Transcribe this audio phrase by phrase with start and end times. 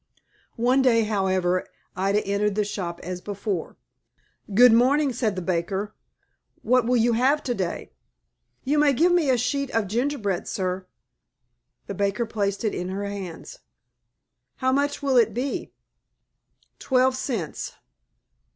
[0.57, 3.77] One day, however, Ida entered the shop as before.
[4.51, 5.93] "Good morning," said the baker.
[6.63, 7.91] "What will you have to day?"
[8.63, 10.87] "You may give me a sheet of gingerbread, sir."
[11.85, 13.59] The baker placed it in her hands.
[14.55, 15.71] "How much will it be?"
[16.79, 17.73] "Twelve cents."